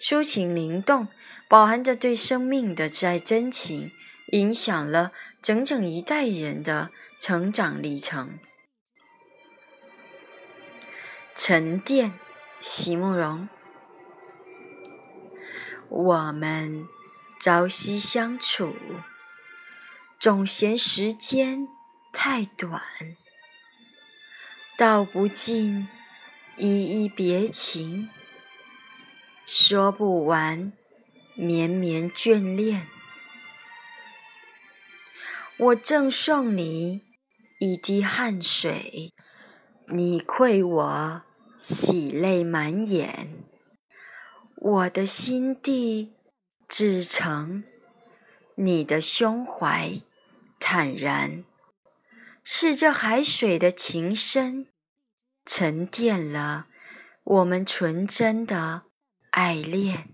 [0.00, 1.08] 抒情灵动，
[1.48, 3.90] 饱含着对生命的挚爱真情，
[4.32, 8.38] 影响了整整一代人的成长历程。
[11.34, 12.12] 沉淀，
[12.60, 13.48] 席慕容。
[15.88, 16.86] 我们
[17.40, 18.74] 朝夕相处，
[20.18, 21.68] 总嫌时间
[22.12, 22.80] 太短，
[24.76, 25.88] 道不尽
[26.56, 28.08] 依依别情。
[29.46, 30.72] 说不完，
[31.34, 32.86] 绵绵眷恋。
[35.58, 37.02] 我赠送你
[37.60, 39.12] 一滴汗水，
[39.88, 41.22] 你馈我
[41.58, 43.44] 喜泪满眼。
[44.56, 46.14] 我的心地
[46.66, 47.64] 至诚，
[48.56, 50.00] 你的胸怀
[50.58, 51.44] 坦然。
[52.42, 54.68] 是这海水的情深，
[55.44, 56.66] 沉淀了
[57.22, 58.84] 我们纯真的。
[59.34, 60.13] 爱恋。